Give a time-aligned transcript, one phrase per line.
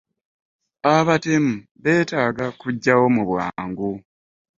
[0.95, 1.53] Abatemu
[1.83, 3.91] betaaga kuggyawo mu bwangu.